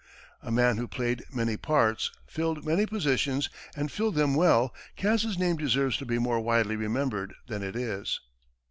[0.41, 5.57] A man who played many parts, filled many positions, and filled them well, Cass's name
[5.57, 8.19] deserves to be more widely remembered than it is.